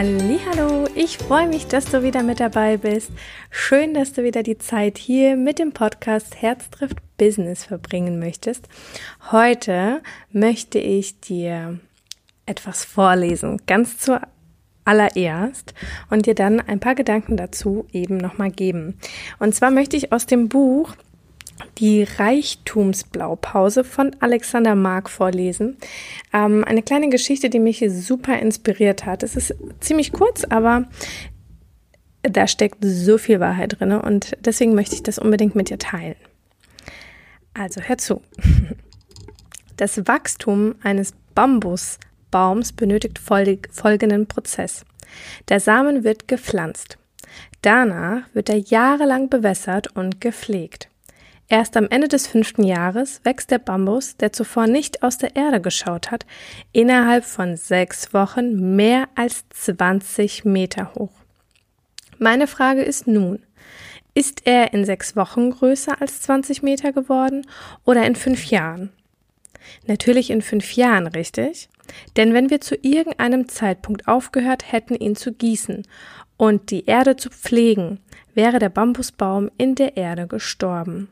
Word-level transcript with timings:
Hallo, 0.00 0.86
ich 0.94 1.18
freue 1.18 1.48
mich, 1.48 1.66
dass 1.66 1.86
du 1.86 2.04
wieder 2.04 2.22
mit 2.22 2.38
dabei 2.38 2.76
bist. 2.76 3.10
Schön, 3.50 3.94
dass 3.94 4.12
du 4.12 4.22
wieder 4.22 4.44
die 4.44 4.56
Zeit 4.56 4.96
hier 4.96 5.36
mit 5.36 5.58
dem 5.58 5.72
Podcast 5.72 6.40
Herz 6.40 6.70
trifft 6.70 6.98
Business 7.16 7.64
verbringen 7.64 8.20
möchtest. 8.20 8.68
Heute 9.32 10.00
möchte 10.30 10.78
ich 10.78 11.18
dir 11.18 11.80
etwas 12.46 12.84
vorlesen, 12.84 13.60
ganz 13.66 13.96
zuallererst 13.98 15.74
und 16.10 16.26
dir 16.26 16.36
dann 16.36 16.60
ein 16.60 16.78
paar 16.78 16.94
Gedanken 16.94 17.36
dazu 17.36 17.84
eben 17.92 18.18
nochmal 18.18 18.52
geben. 18.52 19.00
Und 19.40 19.56
zwar 19.56 19.72
möchte 19.72 19.96
ich 19.96 20.12
aus 20.12 20.26
dem 20.26 20.48
Buch 20.48 20.94
die 21.78 22.02
Reichtumsblaupause 22.02 23.84
von 23.84 24.14
Alexander 24.20 24.74
Mark 24.74 25.10
vorlesen. 25.10 25.76
Ähm, 26.32 26.64
eine 26.64 26.82
kleine 26.82 27.08
Geschichte, 27.08 27.50
die 27.50 27.58
mich 27.58 27.84
super 27.88 28.38
inspiriert 28.38 29.06
hat. 29.06 29.22
Es 29.22 29.36
ist 29.36 29.54
ziemlich 29.80 30.12
kurz, 30.12 30.44
aber 30.44 30.88
da 32.22 32.46
steckt 32.46 32.78
so 32.84 33.18
viel 33.18 33.40
Wahrheit 33.40 33.78
drin 33.78 33.92
und 33.92 34.36
deswegen 34.40 34.74
möchte 34.74 34.94
ich 34.94 35.02
das 35.02 35.18
unbedingt 35.18 35.54
mit 35.54 35.70
dir 35.70 35.78
teilen. 35.78 36.16
Also 37.54 37.80
hör 37.80 37.98
zu. 37.98 38.22
Das 39.76 40.08
Wachstum 40.08 40.74
eines 40.82 41.14
Bambusbaums 41.36 42.72
benötigt 42.72 43.20
folgenden 43.20 44.26
Prozess. 44.26 44.84
Der 45.48 45.60
Samen 45.60 46.02
wird 46.02 46.26
gepflanzt. 46.26 46.98
Danach 47.62 48.22
wird 48.34 48.48
er 48.48 48.58
jahrelang 48.58 49.28
bewässert 49.28 49.96
und 49.96 50.20
gepflegt. 50.20 50.88
Erst 51.50 51.78
am 51.78 51.88
Ende 51.88 52.08
des 52.08 52.26
fünften 52.26 52.62
Jahres 52.62 53.22
wächst 53.24 53.50
der 53.50 53.58
Bambus, 53.58 54.18
der 54.18 54.34
zuvor 54.34 54.66
nicht 54.66 55.02
aus 55.02 55.16
der 55.16 55.34
Erde 55.34 55.62
geschaut 55.62 56.10
hat, 56.10 56.26
innerhalb 56.72 57.24
von 57.24 57.56
sechs 57.56 58.12
Wochen 58.12 58.76
mehr 58.76 59.08
als 59.14 59.44
20 59.48 60.44
Meter 60.44 60.94
hoch. 60.94 61.12
Meine 62.18 62.46
Frage 62.48 62.82
ist 62.82 63.06
nun, 63.06 63.42
ist 64.12 64.42
er 64.46 64.74
in 64.74 64.84
sechs 64.84 65.16
Wochen 65.16 65.50
größer 65.50 66.02
als 66.02 66.20
20 66.22 66.62
Meter 66.62 66.92
geworden 66.92 67.46
oder 67.84 68.04
in 68.04 68.14
fünf 68.14 68.46
Jahren? 68.46 68.90
Natürlich 69.86 70.30
in 70.30 70.42
fünf 70.42 70.72
Jahren, 70.72 71.06
richtig? 71.06 71.70
Denn 72.18 72.34
wenn 72.34 72.50
wir 72.50 72.60
zu 72.60 72.74
irgendeinem 72.82 73.48
Zeitpunkt 73.48 74.06
aufgehört 74.06 74.70
hätten, 74.70 74.94
ihn 74.94 75.16
zu 75.16 75.32
gießen 75.32 75.86
und 76.36 76.70
die 76.70 76.84
Erde 76.84 77.16
zu 77.16 77.30
pflegen, 77.30 78.00
wäre 78.34 78.58
der 78.58 78.68
Bambusbaum 78.68 79.50
in 79.56 79.74
der 79.76 79.96
Erde 79.96 80.26
gestorben. 80.26 81.08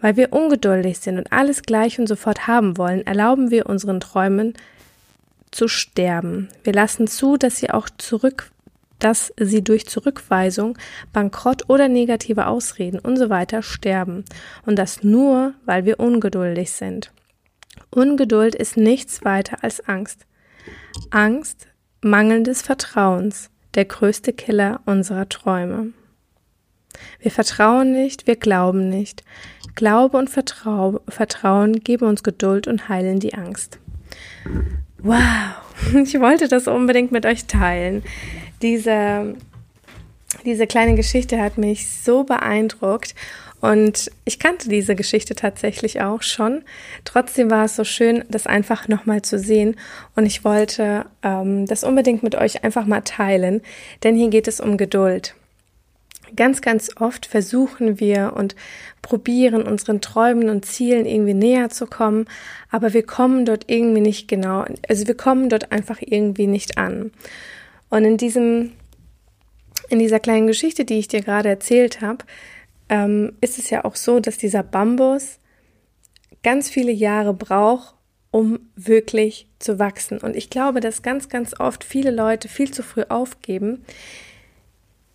Weil 0.00 0.16
wir 0.16 0.32
ungeduldig 0.32 0.98
sind 0.98 1.18
und 1.18 1.32
alles 1.32 1.62
gleich 1.62 1.98
und 1.98 2.06
sofort 2.06 2.46
haben 2.46 2.76
wollen, 2.76 3.06
erlauben 3.06 3.50
wir 3.50 3.66
unseren 3.66 4.00
Träumen 4.00 4.54
zu 5.50 5.68
sterben. 5.68 6.48
Wir 6.64 6.72
lassen 6.72 7.06
zu, 7.06 7.36
dass 7.36 7.56
sie 7.56 7.70
auch 7.70 7.88
zurück, 7.98 8.50
dass 8.98 9.32
sie 9.38 9.62
durch 9.62 9.86
Zurückweisung, 9.86 10.78
Bankrott 11.12 11.68
oder 11.68 11.88
negative 11.88 12.46
Ausreden 12.46 12.98
und 12.98 13.16
so 13.16 13.30
weiter 13.30 13.62
sterben. 13.62 14.24
Und 14.66 14.78
das 14.78 15.02
nur, 15.02 15.54
weil 15.64 15.84
wir 15.84 16.00
ungeduldig 16.00 16.72
sind. 16.72 17.12
Ungeduld 17.90 18.54
ist 18.54 18.76
nichts 18.76 19.24
weiter 19.24 19.62
als 19.62 19.86
Angst. 19.88 20.26
Angst, 21.10 21.68
mangelndes 22.00 22.62
Vertrauens, 22.62 23.50
der 23.74 23.84
größte 23.84 24.32
Killer 24.32 24.80
unserer 24.86 25.28
Träume. 25.28 25.92
Wir 27.20 27.30
vertrauen 27.30 27.92
nicht, 27.92 28.26
wir 28.26 28.36
glauben 28.36 28.88
nicht. 28.88 29.24
Glaube 29.74 30.18
und 30.18 30.30
Vertrau 30.30 31.00
Vertrauen 31.08 31.80
geben 31.80 32.06
uns 32.06 32.22
Geduld 32.22 32.68
und 32.68 32.88
heilen 32.88 33.18
die 33.18 33.34
Angst. 33.34 33.78
Wow, 34.98 35.14
ich 36.04 36.18
wollte 36.20 36.48
das 36.48 36.68
unbedingt 36.68 37.12
mit 37.12 37.26
euch 37.26 37.46
teilen. 37.46 38.02
Diese, 38.62 39.34
diese 40.44 40.66
kleine 40.66 40.94
Geschichte 40.94 41.40
hat 41.40 41.58
mich 41.58 41.90
so 41.90 42.24
beeindruckt 42.24 43.14
und 43.64 44.10
ich 44.26 44.38
kannte 44.38 44.68
diese 44.68 44.94
Geschichte 44.94 45.34
tatsächlich 45.34 46.02
auch 46.02 46.20
schon. 46.20 46.62
Trotzdem 47.06 47.50
war 47.50 47.64
es 47.64 47.76
so 47.76 47.84
schön, 47.84 48.22
das 48.28 48.46
einfach 48.46 48.88
nochmal 48.88 49.22
zu 49.22 49.38
sehen. 49.38 49.76
Und 50.14 50.26
ich 50.26 50.44
wollte 50.44 51.06
ähm, 51.22 51.64
das 51.64 51.82
unbedingt 51.82 52.22
mit 52.22 52.34
euch 52.34 52.62
einfach 52.62 52.84
mal 52.84 53.00
teilen, 53.00 53.62
denn 54.02 54.16
hier 54.16 54.28
geht 54.28 54.48
es 54.48 54.60
um 54.60 54.76
Geduld. 54.76 55.34
Ganz, 56.36 56.60
ganz 56.60 56.90
oft 56.96 57.26
versuchen 57.26 58.00
wir 58.00 58.32
und 58.36 58.56
probieren 59.02 59.62
unseren 59.62 60.00
Träumen 60.00 60.48
und 60.48 60.64
Zielen 60.64 61.06
irgendwie 61.06 61.34
näher 61.34 61.68
zu 61.68 61.86
kommen, 61.86 62.26
aber 62.70 62.92
wir 62.92 63.04
kommen 63.04 63.44
dort 63.44 63.70
irgendwie 63.70 64.00
nicht 64.00 64.28
genau, 64.28 64.64
also 64.88 65.06
wir 65.06 65.16
kommen 65.16 65.48
dort 65.48 65.70
einfach 65.70 65.98
irgendwie 66.00 66.46
nicht 66.46 66.78
an. 66.78 67.12
Und 67.90 68.04
in 68.04 68.16
diesem, 68.16 68.72
in 69.88 69.98
dieser 69.98 70.20
kleinen 70.20 70.46
Geschichte, 70.46 70.84
die 70.84 70.98
ich 70.98 71.08
dir 71.08 71.20
gerade 71.20 71.48
erzählt 71.48 72.00
habe, 72.00 72.24
ähm, 72.88 73.32
ist 73.40 73.58
es 73.58 73.70
ja 73.70 73.84
auch 73.84 73.96
so, 73.96 74.20
dass 74.20 74.38
dieser 74.38 74.62
Bambus 74.62 75.38
ganz 76.42 76.68
viele 76.70 76.92
Jahre 76.92 77.34
braucht, 77.34 77.94
um 78.30 78.58
wirklich 78.74 79.48
zu 79.58 79.78
wachsen. 79.78 80.18
Und 80.18 80.34
ich 80.34 80.50
glaube, 80.50 80.80
dass 80.80 81.02
ganz, 81.02 81.28
ganz 81.28 81.58
oft 81.58 81.84
viele 81.84 82.10
Leute 82.10 82.48
viel 82.48 82.72
zu 82.72 82.82
früh 82.82 83.04
aufgeben, 83.08 83.84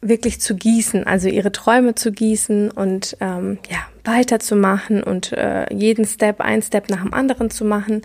wirklich 0.02 0.40
zu 0.40 0.56
gießen, 0.56 1.06
also 1.06 1.28
ihre 1.28 1.52
Träume 1.52 1.96
zu 1.96 2.12
gießen 2.12 2.72
und 2.72 3.18
ähm, 3.20 3.60
ja, 3.70 3.80
weiterzumachen 4.04 5.04
und 5.04 5.34
äh, 5.34 5.72
jeden 5.74 6.06
Step, 6.06 6.40
ein 6.40 6.62
Step 6.62 6.90
nach 6.90 7.02
dem 7.02 7.14
anderen 7.14 7.50
zu 7.50 7.66
machen, 7.66 8.04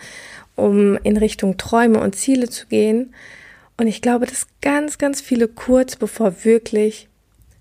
um 0.57 0.97
in 0.99 1.17
Richtung 1.17 1.57
Träume 1.57 2.01
und 2.01 2.17
Ziele 2.17 2.49
zu 2.49 2.67
gehen. 2.67 3.15
Und 3.77 3.87
ich 3.87 4.03
glaube, 4.03 4.27
dass 4.27 4.47
ganz, 4.61 4.99
ganz 4.99 5.21
viele 5.21 5.49
kurz 5.49 5.97
bevor 5.97 6.45
wirklich 6.45 7.09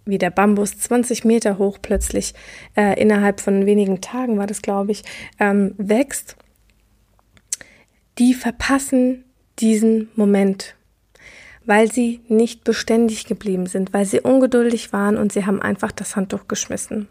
wie 0.05 0.17
der 0.17 0.31
Bambus 0.31 0.77
20 0.79 1.23
Meter 1.23 1.57
hoch 1.57 1.77
plötzlich 1.81 2.33
äh, 2.75 2.99
innerhalb 2.99 3.39
von 3.39 3.65
wenigen 3.65 4.01
Tagen 4.01 4.37
war 4.37 4.47
das, 4.47 4.61
glaube 4.61 4.91
ich, 4.91 5.03
ähm, 5.39 5.75
wächst, 5.77 6.35
die 8.19 8.33
verpassen 8.33 9.23
diesen 9.59 10.09
Moment 10.15 10.75
weil 11.65 11.91
sie 11.91 12.21
nicht 12.27 12.63
beständig 12.63 13.25
geblieben 13.25 13.67
sind, 13.67 13.93
weil 13.93 14.05
sie 14.05 14.21
ungeduldig 14.21 14.93
waren 14.93 15.17
und 15.17 15.31
sie 15.31 15.45
haben 15.45 15.61
einfach 15.61 15.91
das 15.91 16.15
Handtuch 16.15 16.47
geschmissen. 16.47 17.07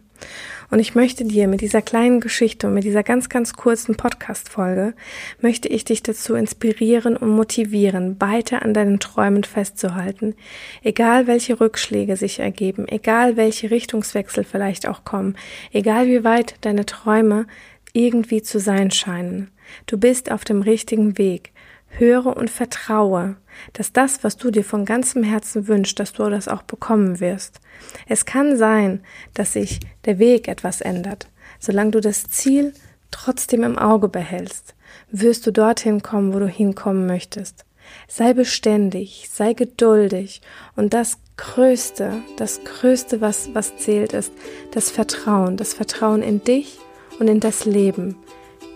Und 0.71 0.79
ich 0.79 0.95
möchte 0.95 1.25
dir 1.25 1.49
mit 1.49 1.61
dieser 1.61 1.83
kleinen 1.83 2.21
Geschichte 2.21 2.67
und 2.67 2.75
mit 2.75 2.85
dieser 2.85 3.03
ganz, 3.03 3.29
ganz 3.29 3.53
kurzen 3.53 3.95
Podcast-Folge, 3.97 4.95
möchte 5.41 5.69
ich 5.69 5.85
dich 5.85 6.03
dazu 6.03 6.35
inspirieren 6.35 7.17
und 7.17 7.29
motivieren, 7.29 8.21
weiter 8.21 8.63
an 8.63 8.73
deinen 8.73 8.99
Träumen 8.99 9.45
festzuhalten. 9.45 10.35
Egal 10.83 11.27
welche 11.27 11.61
Rückschläge 11.61 12.17
sich 12.17 12.39
ergeben, 12.39 12.89
egal 12.89 13.37
welche 13.37 13.71
Richtungswechsel 13.71 14.45
vielleicht 14.45 14.89
auch 14.89 15.05
kommen, 15.05 15.37
egal 15.73 16.07
wie 16.07 16.25
weit 16.25 16.55
deine 16.63 16.87
Träume 16.87 17.47
irgendwie 17.93 18.43
zu 18.43 18.59
sein 18.59 18.91
scheinen. 18.91 19.51
Du 19.87 19.99
bist 19.99 20.31
auf 20.31 20.45
dem 20.45 20.63
richtigen 20.63 21.19
Weg. 21.19 21.53
Höre 21.99 22.37
und 22.37 22.51
vertraue, 22.51 23.37
dass 23.75 23.93
das, 23.93 24.25
was 24.25 24.37
du 24.37 24.51
dir 24.51 24.65
von 24.65 24.85
ganzem 24.85 25.23
Herzen 25.23 25.69
wünschst, 25.69 25.99
dass 25.99 26.13
du 26.13 26.29
das 26.31 26.49
auch 26.49 26.63
bekommen 26.63 27.21
wirst. 27.21 27.61
Es 28.09 28.25
kann 28.25 28.57
sein, 28.57 29.03
dass 29.35 29.53
sich 29.53 29.81
der 30.05 30.19
Weg 30.19 30.49
etwas 30.49 30.81
ändert. 30.81 31.29
Solange 31.59 31.93
du 31.93 32.01
das 32.01 32.25
Ziel 32.25 32.73
trotzdem 33.11 33.63
im 33.63 33.79
Auge 33.79 34.09
behältst, 34.09 34.75
wirst 35.11 35.47
du 35.47 35.53
dorthin 35.53 36.03
kommen, 36.03 36.33
wo 36.33 36.39
du 36.39 36.49
hinkommen 36.49 37.07
möchtest. 37.07 37.65
Sei 38.09 38.33
beständig, 38.33 39.29
sei 39.31 39.53
geduldig 39.53 40.41
und 40.77 40.95
das 40.95 41.19
Größte, 41.37 42.23
das 42.37 42.63
Größte, 42.65 43.21
was, 43.21 43.55
was 43.55 43.77
zählt, 43.77 44.13
ist 44.13 44.33
das 44.73 44.91
Vertrauen, 44.91 45.57
das 45.57 45.75
Vertrauen 45.75 46.23
in 46.23 46.43
dich 46.43 46.79
und 47.19 47.29
in 47.29 47.41
das 47.41 47.65
Leben, 47.65 48.17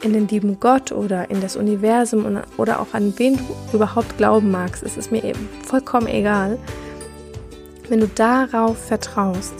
in 0.02 0.12
den 0.12 0.28
lieben 0.28 0.60
Gott 0.60 0.92
oder 0.92 1.30
in 1.30 1.40
das 1.40 1.56
Universum 1.56 2.40
oder 2.56 2.80
auch 2.80 2.92
an 2.92 3.14
wen 3.16 3.36
du 3.36 3.76
überhaupt 3.76 4.16
glauben 4.18 4.50
magst, 4.50 4.82
es 4.82 4.96
ist 4.96 5.10
mir 5.10 5.24
eben 5.24 5.48
vollkommen 5.64 6.06
egal. 6.06 6.58
Wenn 7.88 8.00
du 8.00 8.08
darauf 8.08 8.78
vertraust, 8.78 9.54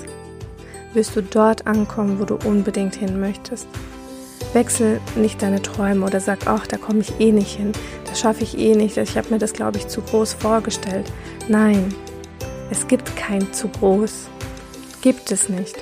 wirst 0.95 1.17
du 1.17 1.23
dort 1.23 1.67
ankommen, 1.67 2.19
wo 2.19 2.25
du 2.25 2.37
unbedingt 2.37 2.97
hin 2.97 3.21
möchtest. 3.21 3.67
Wechsel 4.53 5.01
nicht 5.17 5.43
deine 5.43 5.63
Träume 5.63 6.07
oder 6.07 6.21
sag, 6.21 6.47
ach, 6.47 6.67
da 6.67 6.77
komme 6.77 7.01
ich 7.01 7.21
eh 7.21 7.33
nicht 7.33 7.57
hin, 7.57 7.73
das 8.05 8.21
schaffe 8.21 8.43
ich 8.43 8.59
eh 8.59 8.75
nicht, 8.75 8.97
ich 8.97 9.17
habe 9.17 9.31
mir 9.31 9.39
das, 9.39 9.53
glaube 9.53 9.79
ich, 9.79 9.89
zu 9.89 10.01
groß 10.01 10.35
vorgestellt. 10.35 11.13
Nein, 11.49 11.95
es 12.71 12.87
gibt 12.89 13.17
kein 13.17 13.53
zu 13.53 13.69
groß. 13.69 14.29
Gibt 15.03 15.31
es 15.31 15.49
nicht. 15.49 15.77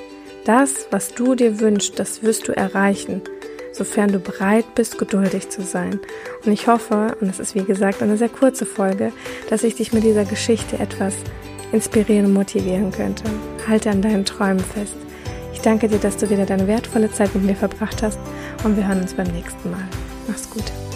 Das, 0.45 0.87
was 0.91 1.15
du 1.15 1.35
dir 1.35 1.61
wünschst, 1.61 1.99
das 1.99 2.23
wirst 2.23 2.49
du 2.49 2.53
erreichen 2.53 3.23
sofern 3.75 4.13
du 4.13 4.19
bereit 4.19 4.75
bist, 4.75 4.99
geduldig 4.99 5.51
zu 5.51 5.63
sein. 5.63 6.01
Und 6.45 6.53
ich 6.53 6.67
hoffe, 6.67 7.17
und 7.21 7.29
es 7.29 7.41
ist 7.41 7.55
wie 7.55 7.65
gesagt 7.65 8.03
eine 8.03 8.17
sehr 8.17 8.29
kurze 8.29 8.65
Folge, 8.65 9.13
dass 9.51 9.65
ich 9.65 9.75
dich 9.75 9.93
mit 9.93 10.05
dieser 10.05 10.25
Geschichte 10.25 10.79
etwas 10.79 11.15
inspirieren 11.73 12.27
und 12.27 12.35
motivieren 12.35 12.93
könnte. 12.93 13.25
Halte 13.69 13.91
an 13.91 14.03
deinen 14.03 14.25
Träumen 14.25 14.61
fest. 14.61 14.97
Ich 15.53 15.61
danke 15.61 15.89
dir, 15.89 15.99
dass 15.99 16.17
du 16.17 16.31
wieder 16.31 16.47
deine 16.47 16.67
wertvolle 16.67 17.11
Zeit 17.11 17.35
mit 17.35 17.45
mir 17.45 17.57
verbracht 17.57 18.03
hast 18.03 18.19
und 18.63 18.77
wir 18.77 18.87
hören 18.87 19.01
uns 19.01 19.15
beim 19.15 19.29
nächsten 19.29 19.71
Mal. 19.71 19.89
Mach's 20.29 20.49
gut. 20.49 20.94